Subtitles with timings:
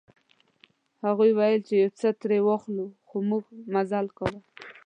[1.05, 4.39] هغوی ویل چې یو څه ترې واخلو خو موږ مزل کاوه.